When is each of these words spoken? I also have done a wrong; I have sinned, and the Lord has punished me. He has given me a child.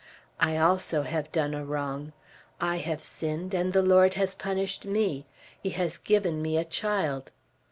I 0.39 0.57
also 0.57 1.03
have 1.03 1.31
done 1.31 1.53
a 1.53 1.63
wrong; 1.63 2.13
I 2.59 2.77
have 2.77 3.03
sinned, 3.03 3.53
and 3.53 3.71
the 3.71 3.83
Lord 3.83 4.15
has 4.15 4.33
punished 4.33 4.83
me. 4.83 5.27
He 5.61 5.69
has 5.77 5.99
given 5.99 6.41
me 6.41 6.57
a 6.57 6.65
child. 6.65 7.29